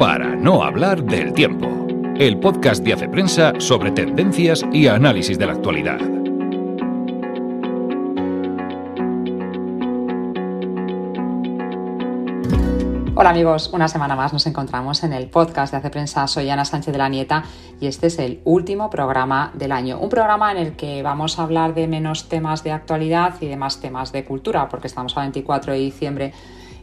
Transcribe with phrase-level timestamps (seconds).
[0.00, 1.68] para no hablar del tiempo.
[2.16, 6.00] El podcast de Hace Prensa sobre tendencias y análisis de la actualidad.
[13.14, 16.26] Hola amigos, una semana más nos encontramos en el podcast de Hace Prensa.
[16.28, 17.44] Soy Ana Sánchez de la Nieta
[17.78, 19.98] y este es el último programa del año.
[19.98, 23.56] Un programa en el que vamos a hablar de menos temas de actualidad y de
[23.56, 26.32] más temas de cultura, porque estamos a 24 de diciembre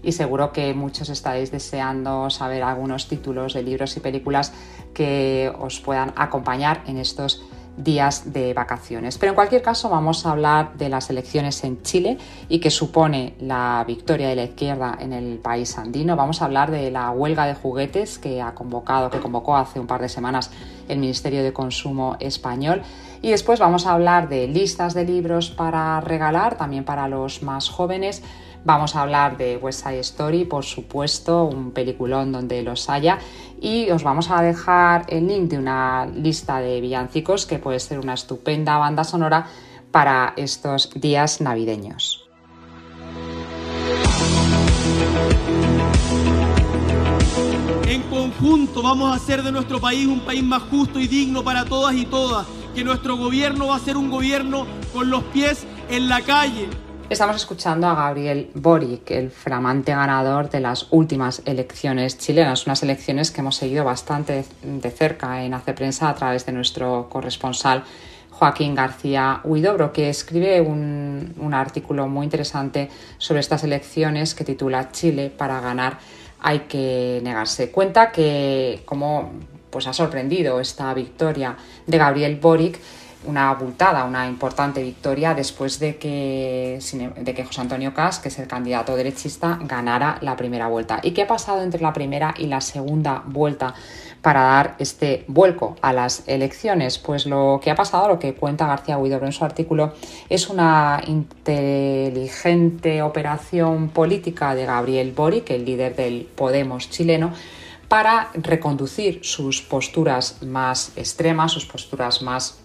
[0.07, 4.53] y seguro que muchos estáis deseando saber algunos títulos de libros y películas
[4.93, 7.43] que os puedan acompañar en estos
[7.75, 9.17] días de vacaciones.
[9.17, 13.35] Pero en cualquier caso vamos a hablar de las elecciones en Chile y que supone
[13.41, 16.15] la victoria de la izquierda en el país andino.
[16.15, 19.87] Vamos a hablar de la huelga de juguetes que ha convocado, que convocó hace un
[19.87, 20.51] par de semanas
[20.87, 22.81] el Ministerio de Consumo español.
[23.21, 27.67] Y después vamos a hablar de listas de libros para regalar, también para los más
[27.67, 28.23] jóvenes
[28.67, 33.17] Vamos a hablar de West Side Story, por supuesto, un peliculón donde los haya.
[33.61, 37.97] Y os vamos a dejar el link de una lista de villancicos que puede ser
[37.97, 39.47] una estupenda banda sonora
[39.89, 42.27] para estos días navideños.
[47.87, 51.63] En conjunto vamos a hacer de nuestro país un país más justo y digno para
[51.63, 56.09] todas y todas, que nuestro gobierno va a ser un gobierno con los pies en
[56.09, 56.67] la calle,
[57.09, 63.31] Estamos escuchando a Gabriel Boric, el flamante ganador de las últimas elecciones chilenas, unas elecciones
[63.31, 67.85] que hemos seguido bastante de cerca en Hace Prensa a través de nuestro corresponsal
[68.29, 74.91] Joaquín García Huidobro, que escribe un, un artículo muy interesante sobre estas elecciones que titula
[74.91, 75.99] Chile para ganar
[76.41, 77.71] hay que negarse.
[77.71, 79.31] Cuenta que como
[79.69, 82.79] pues ha sorprendido esta victoria de Gabriel Boric
[83.27, 86.79] una abultada, una importante victoria después de que,
[87.17, 90.99] de que José Antonio Cas, que es el candidato derechista, ganara la primera vuelta.
[91.03, 93.73] ¿Y qué ha pasado entre la primera y la segunda vuelta
[94.21, 96.97] para dar este vuelco a las elecciones?
[96.97, 99.93] Pues lo que ha pasado, lo que cuenta García Huidobro en su artículo,
[100.29, 107.33] es una inteligente operación política de Gabriel Boric, el líder del Podemos chileno,
[107.87, 112.59] para reconducir sus posturas más extremas, sus posturas más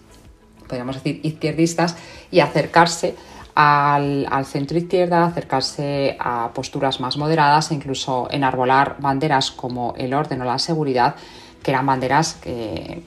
[0.73, 1.95] podríamos decir, izquierdistas
[2.31, 3.15] y acercarse
[3.53, 10.41] al, centro izquierda, acercarse a posturas más moderadas e incluso enarbolar banderas como el orden
[10.41, 11.13] o la seguridad,
[11.61, 13.03] que eran banderas eh,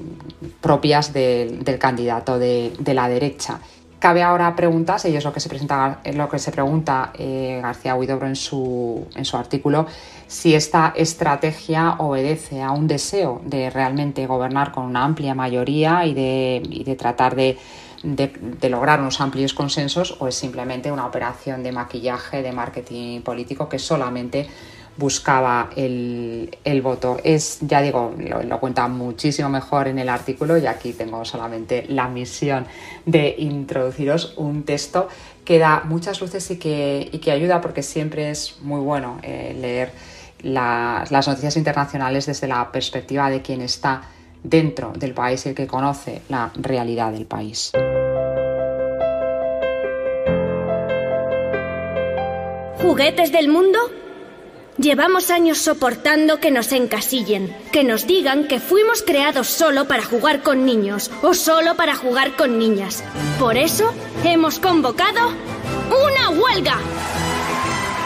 [0.60, 3.58] propias del candidato de, la derecha.
[4.06, 7.96] Cabe ahora preguntas, y es lo que se, presenta, lo que se pregunta eh, García
[7.96, 9.88] Huidobro en su, en su artículo,
[10.28, 16.14] si esta estrategia obedece a un deseo de realmente gobernar con una amplia mayoría y
[16.14, 17.58] de, tratar de,
[18.70, 23.80] lograr unos amplios consensos o es simplemente una operación de maquillaje, de marketing político que
[23.80, 24.48] solamente
[24.96, 27.18] buscaba el, voto.
[27.22, 32.08] Es, ya digo, lo, cuenta muchísimo mejor en el artículo y aquí tengo solamente la
[32.08, 32.66] misión
[33.04, 35.08] de introduciros un texto
[35.44, 39.56] que da muchas luces y que, y que ayuda porque siempre es muy bueno eh,
[39.58, 39.92] leer
[40.42, 44.02] las noticias internacionales desde la perspectiva de quien está
[44.42, 47.72] dentro del país y el que conoce la realidad del país.
[52.80, 53.78] ¿Juguetes del mundo?
[54.78, 60.42] Llevamos años soportando que nos encasillen, que nos digan que fuimos creados solo para jugar
[60.42, 63.02] con niños o solo para jugar con niñas.
[63.38, 63.90] Por eso
[64.22, 65.30] hemos convocado
[65.88, 66.74] una huelga.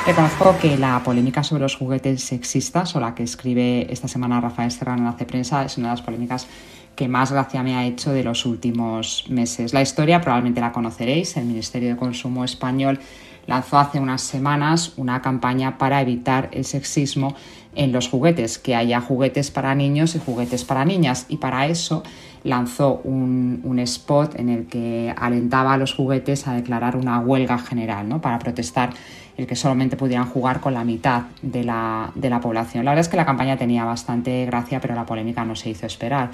[0.07, 4.71] Reconozco que la polémica sobre los juguetes sexistas, o la que escribe esta semana Rafael
[4.71, 6.47] Serrano en Hace Prensa, es una de las polémicas
[6.95, 9.73] que más gracia me ha hecho de los últimos meses.
[9.73, 11.37] La historia probablemente la conoceréis.
[11.37, 13.01] El Ministerio de Consumo español
[13.51, 17.35] lanzó hace unas semanas una campaña para evitar el sexismo
[17.75, 21.27] en los juguetes, que haya juguetes para niños y juguetes para niñas.
[21.29, 22.05] Y para eso
[22.45, 28.09] lanzó un, spot en el que alentaba a los juguetes a declarar una huelga general,
[28.09, 28.21] ¿no?
[28.21, 28.91] para protestar
[29.37, 32.85] el que solamente pudieran jugar con la mitad de la, de la población.
[32.85, 35.87] La verdad es que la campaña tenía bastante gracia, pero la polémica no se hizo
[35.87, 36.31] esperar.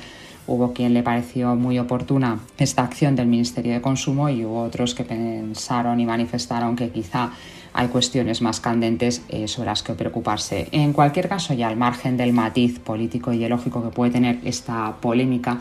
[0.46, 4.94] Hubo quien le pareció muy oportuna esta acción del Ministerio de Consumo y hubo otros
[4.94, 7.30] que pensaron y manifestaron que quizá
[7.72, 10.68] hay cuestiones más candentes eh, sobre las que preocuparse.
[10.72, 14.94] En cualquier caso, y al margen del matiz político y ideológico que puede tener esta
[15.00, 15.58] polémica,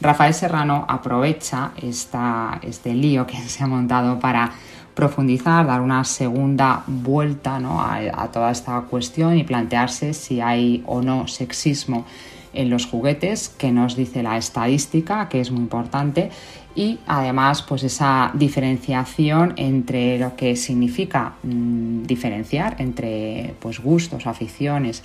[0.00, 4.52] Rafael Serrano aprovecha este lío que se ha montado para
[4.94, 11.28] profundizar, dar una segunda vuelta a, toda esta cuestión y plantearse si hay o no
[11.28, 12.04] sexismo
[12.52, 16.30] en los juguetes, que nos dice la estadística, que es muy importante,
[16.74, 25.02] y además pues esa diferenciación entre lo que significa mm, diferenciar entre pues gustos, aficiones,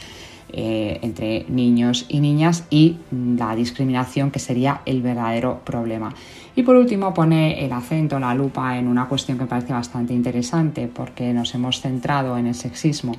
[0.56, 6.14] eh, entre niños y niñas y la discriminación que sería el verdadero problema.
[6.56, 10.14] Y por último pone el acento, la lupa en una cuestión que me parece bastante
[10.14, 13.14] interesante porque nos hemos centrado en el sexismo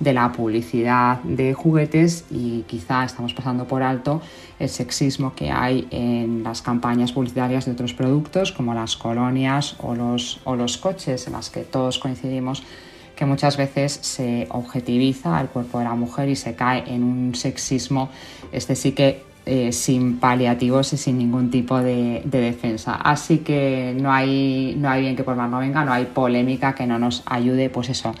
[0.00, 4.20] de la publicidad de juguetes y quizá estamos pasando por alto
[4.58, 9.94] el sexismo que hay en las campañas publicitarias de otros productos como las colonias o
[9.94, 12.64] los, o los coches en las que todos coincidimos
[13.14, 17.34] que muchas veces se objetiviza el cuerpo de la mujer y se cae en un
[17.34, 18.08] sexismo,
[18.50, 22.94] este sí que eh, sin paliativos y sin ningún tipo de, defensa.
[22.94, 26.74] Así que no hay, no hay bien que por más no venga, no hay polémica
[26.74, 28.14] que no nos ayude, pues eso,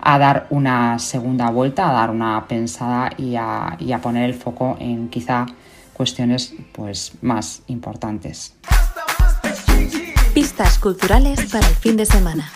[0.00, 5.08] a dar una segunda vuelta, a dar una pensada y a, poner el foco en
[5.08, 5.46] quizá
[5.92, 8.54] cuestiones pues, más importantes.
[10.32, 12.50] Pistas culturales para el fin de semana.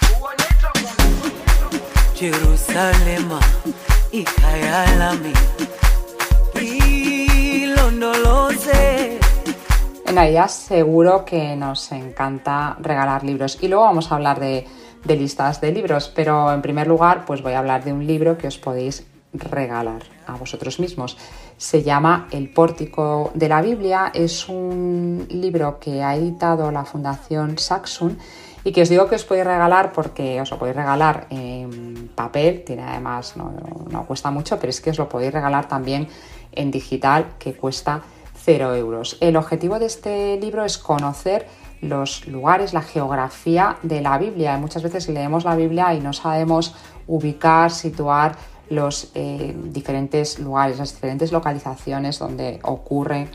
[10.06, 13.58] En Navidad seguro que nos encanta regalar libros.
[13.60, 14.66] Y luego vamos a hablar de
[15.04, 18.38] de listas de libros, pero en primer lugar pues voy a hablar de un libro
[18.38, 21.16] que os podéis regalar a vosotros mismos.
[21.56, 27.58] Se llama El pórtico de la Biblia, es un libro que ha editado la Fundación
[27.58, 28.18] Saxon
[28.62, 32.64] y que os digo que os podéis regalar porque os lo podéis regalar en papel,
[32.64, 33.52] tiene además, no,
[33.90, 36.08] no cuesta mucho, pero es que os lo podéis regalar también
[36.56, 38.02] en digital que cuesta
[38.36, 39.16] cero euros.
[39.20, 41.46] El objetivo de este libro es conocer
[41.80, 44.56] los lugares, la geografía de la Biblia.
[44.58, 46.74] Muchas veces leemos la Biblia y no sabemos
[47.06, 48.36] ubicar, situar
[48.70, 53.28] los eh, diferentes lugares, las diferentes localizaciones donde ocurren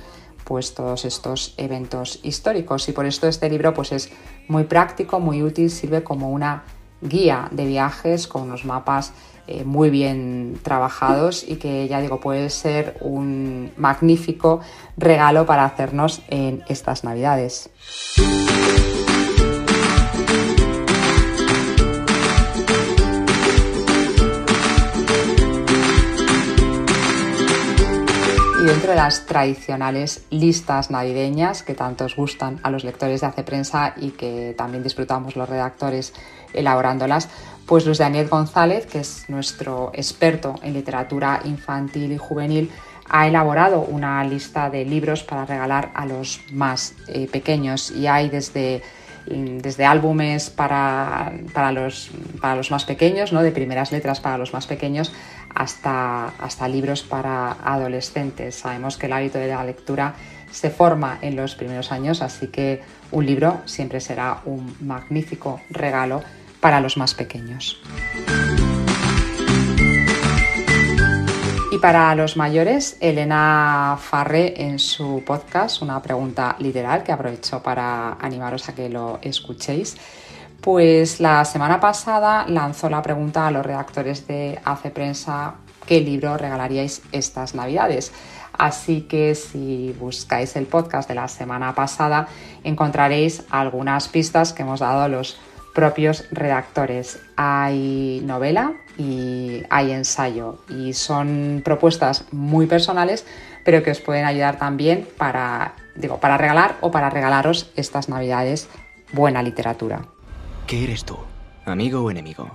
[0.43, 4.09] pues todos estos eventos históricos y por esto este libro pues es
[4.47, 6.63] muy práctico, muy útil, sirve como una
[7.01, 9.13] guía de viajes con unos mapas
[9.51, 14.59] eh, muy bien trabajados y que ya digo puede ser un magnífico
[14.95, 17.71] regalo para hacernos en estas navidades.
[28.61, 33.27] Y dentro de las tradicionales listas navideñas que tanto os gustan a los lectores de
[33.27, 36.13] Hace Prensa y que también disfrutamos los redactores
[36.53, 37.29] elaborándolas,
[37.69, 42.71] pues Luis Daniel González, que es nuestro experto en literatura infantil y juvenil,
[43.07, 48.27] ha elaborado una lista de libros para regalar a los más eh, pequeños y hay
[48.27, 48.81] desde,
[49.27, 52.09] desde álbumes para, para, los,
[52.41, 53.43] para, los, más pequeños, ¿no?
[53.43, 55.13] de primeras letras para los más pequeños,
[55.53, 58.55] hasta, hasta libros para adolescentes.
[58.55, 60.15] Sabemos que el hábito de la lectura
[60.49, 62.81] se forma en los primeros años, así que
[63.11, 66.23] un libro siempre será un magnífico regalo
[66.59, 67.79] para los más pequeños.
[71.71, 78.13] Y para los mayores, Elena Farré en su podcast, una pregunta literal que aprovecho para
[78.13, 79.95] animaros a que lo escuchéis,
[80.61, 86.37] pues la semana pasada lanzó la pregunta a los redactores de Hace Prensa qué libro
[86.37, 88.11] regalaríais estas navidades.
[88.57, 92.27] Así que si buscáis el podcast de la semana pasada
[92.63, 95.37] encontraréis algunas pistas que hemos dado los
[95.79, 97.21] propios redactores.
[97.37, 103.25] Hay novela y hay ensayo y son propuestas muy personales,
[103.63, 108.67] pero que os pueden ayudar también para, digo, para regalar o para regalaros estas navidades
[109.13, 110.01] buena literatura.
[110.67, 111.17] ¿Qué eres tú?
[111.63, 112.51] ¿Amigo o enemigo?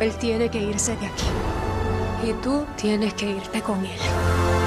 [0.00, 2.28] Él tiene que irse de aquí.
[2.28, 4.63] Y tú tienes que irte con él.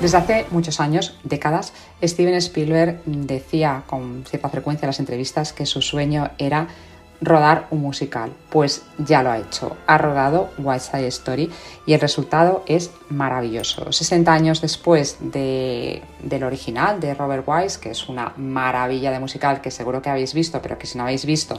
[0.00, 1.72] Desde hace muchos años, décadas,
[2.02, 6.68] Steven Spielberg decía con cierta frecuencia en las entrevistas que su sueño era
[7.22, 8.30] rodar un musical.
[8.50, 9.74] Pues ya lo ha hecho.
[9.86, 11.50] Ha rodado West Side Story
[11.86, 13.90] y el resultado es maravilloso.
[13.90, 19.70] 60 años después del original de Robert Wise, que es una maravilla de musical que
[19.70, 21.56] seguro que habéis visto, pero que si no habéis visto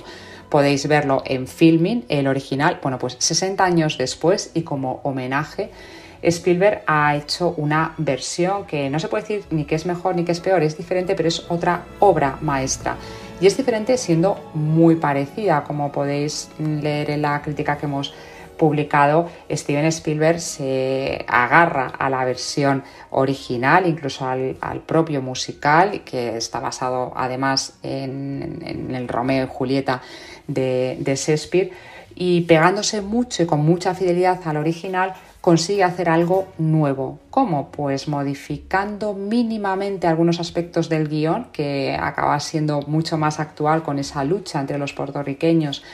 [0.50, 2.80] podéis verlo en filming, el original.
[2.82, 5.72] Bueno, pues 60 años después y como homenaje
[6.22, 10.24] Spielberg ha hecho una versión que no se puede decir ni que es mejor ni
[10.24, 12.98] que es peor, es diferente, pero es otra obra maestra.
[13.40, 18.14] Y es diferente siendo muy parecida, como podéis leer en la crítica que hemos
[18.58, 24.56] publicado, Steven Spielberg se agarra a la versión original, incluso al,
[24.86, 30.02] propio musical, que está basado además en, el Romeo y Julieta
[30.48, 31.72] de, de Shakespeare,
[32.16, 35.14] y pegándose mucho y con mucha fidelidad al original,
[35.48, 37.20] consigue hacer algo nuevo.
[37.30, 37.72] ¿Cómo?
[37.72, 44.26] Pues modificando mínimamente algunos aspectos del guion, que acaba siendo mucho más actual con esa
[44.26, 45.86] lucha entre los puertorriqueños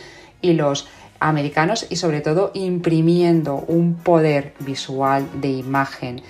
[0.41, 0.87] y los
[1.19, 6.23] americanos y sobre todo imprimiendo un poder visual de imagen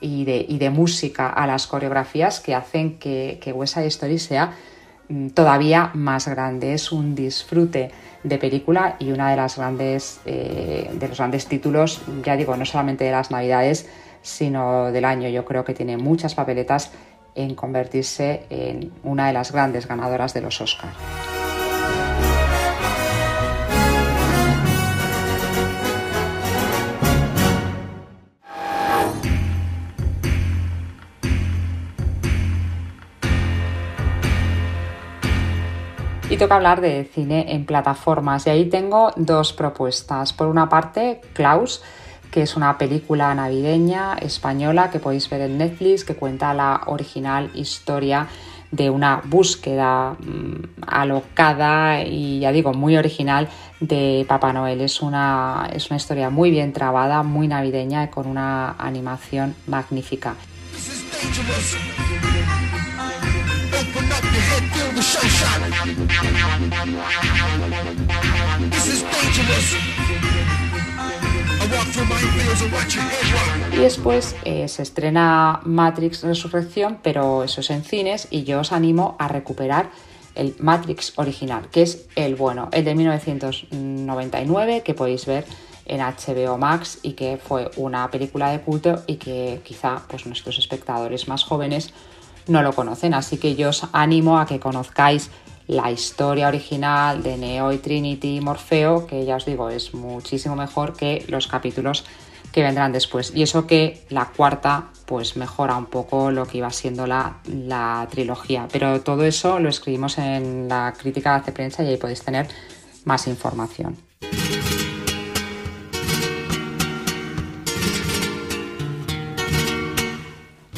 [0.00, 4.52] y de, música a las coreografías que hacen que, que West Story sea
[5.34, 6.74] todavía más grande.
[6.74, 7.90] Es un disfrute
[8.22, 12.64] de película y una de las grandes eh, de los grandes títulos, ya digo, no
[12.64, 13.88] solamente de las navidades,
[14.22, 15.28] sino del año.
[15.28, 16.90] Yo creo que tiene muchas papeletas
[17.34, 20.96] en convertirse en una de las grandes ganadoras de los Oscars.
[36.38, 38.46] Toca hablar de cine en plataformas.
[38.46, 40.32] Y ahí tengo dos propuestas.
[40.32, 41.82] Por una parte, Klaus,
[42.30, 47.50] que es una película navideña española que podéis ver en Netflix, que cuenta la original
[47.54, 48.28] historia
[48.70, 53.48] de una búsqueda mm, alocada y ya digo muy original
[53.80, 54.80] de Papá Noel.
[54.80, 60.36] Es una, es una historia muy bien trabada, muy navideña y con una animación magnífica.
[73.72, 78.72] Y después eh, se estrena Matrix Resurrección, pero eso es en cines y yo os
[78.72, 79.90] animo a recuperar
[80.34, 85.44] el Matrix original, que es el bueno, el de 1999 que podéis ver
[85.86, 90.58] en HBO Max y que fue una película de culto y que quizá pues, nuestros
[90.58, 91.92] espectadores más jóvenes
[92.48, 93.14] no lo conocen.
[93.14, 95.30] Así que yo os animo a que conozcáis
[95.66, 100.56] la historia original de Neo y Trinity y Morfeo, que ya os digo es muchísimo
[100.56, 102.04] mejor que los capítulos
[102.52, 103.32] que vendrán después.
[103.34, 108.06] Y eso que la cuarta pues mejora un poco lo que iba siendo la, la
[108.10, 108.66] trilogía.
[108.72, 112.48] Pero todo eso lo escribimos en la crítica de Prensa y ahí podéis tener
[113.04, 114.07] más información.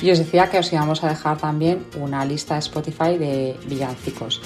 [0.02, 4.40] Y os decía que os íbamos a dejar también una lista de Spotify de villancicos.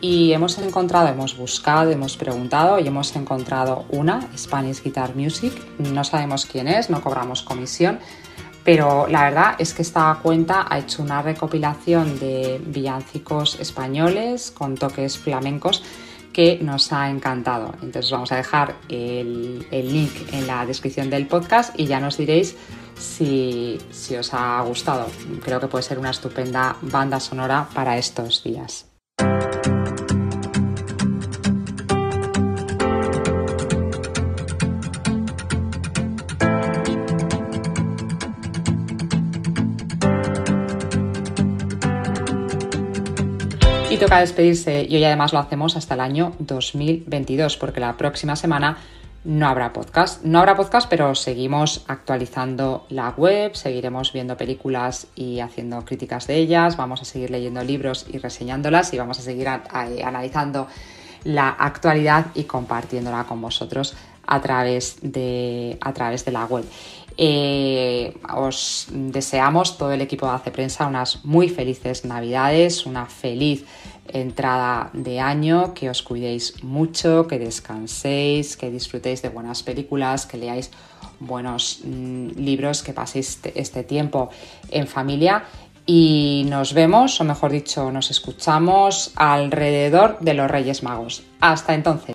[0.00, 5.52] Y hemos encontrado, hemos buscado, hemos preguntado y hemos encontrado una, Spanish Guitar Music.
[5.78, 7.98] No sabemos quién es, no cobramos comisión,
[8.64, 14.76] pero la verdad es que esta cuenta ha hecho una recopilación de villancicos españoles con
[14.76, 15.82] toques flamencos
[16.40, 17.74] que nos ha encantado.
[17.82, 22.16] Entonces vamos a dejar el, el link en la descripción del podcast y ya nos
[22.16, 22.56] diréis
[22.94, 23.78] si,
[24.18, 25.06] os ha gustado.
[25.44, 28.89] Creo que puede ser una estupenda banda sonora para estos días.
[44.00, 48.78] Toca despedirse y hoy además lo hacemos hasta el año 2022 porque la próxima semana
[49.24, 50.24] no habrá podcast.
[50.24, 56.36] No habrá podcast, pero seguimos actualizando la web, seguiremos viendo películas y haciendo críticas de
[56.36, 60.66] ellas, vamos a seguir leyendo libros y reseñándolas y vamos a seguir analizando
[61.24, 63.94] la actualidad y compartiéndola con vosotros
[64.26, 66.64] a través de, a través de la web.
[67.16, 73.64] Eh, os deseamos todo el equipo de Hace Prensa unas muy felices navidades, una feliz
[74.08, 80.36] entrada de año, que os cuidéis mucho, que descanséis, que disfrutéis de buenas películas, que
[80.36, 80.70] leáis
[81.20, 84.30] buenos mm, libros, que paséis este, este tiempo
[84.70, 85.44] en familia
[85.86, 91.24] y nos vemos, o mejor dicho, nos escuchamos alrededor de los Reyes Magos.
[91.40, 92.14] Hasta entonces.